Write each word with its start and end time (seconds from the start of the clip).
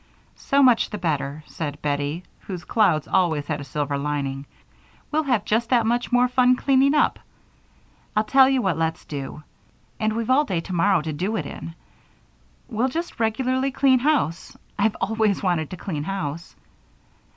"So 0.39 0.63
much 0.63 0.89
the 0.89 0.97
better," 0.97 1.43
said 1.45 1.79
Bettie, 1.83 2.23
whose 2.39 2.63
clouds 2.65 3.07
always 3.07 3.45
had 3.45 3.61
a 3.61 3.63
silver 3.63 3.99
lining. 3.99 4.47
"We'll 5.11 5.25
have 5.25 5.45
just 5.45 5.69
that 5.69 5.85
much 5.85 6.11
more 6.11 6.27
fun 6.27 6.55
cleaning 6.55 6.95
up. 6.95 7.19
I'll 8.15 8.23
tell 8.23 8.49
you 8.49 8.63
what 8.63 8.79
let's 8.79 9.05
do 9.05 9.43
and 9.99 10.13
we've 10.13 10.31
all 10.31 10.43
day 10.43 10.59
tomorrow 10.61 11.03
to 11.03 11.13
do 11.13 11.35
it 11.37 11.45
in. 11.45 11.75
We'll 12.67 12.89
just 12.89 13.19
regularly 13.19 13.69
clean 13.69 13.99
house 13.99 14.57
I've 14.79 14.95
always 14.99 15.43
wanted 15.43 15.69
to 15.69 15.77
clean 15.77 16.03
house." 16.05 16.55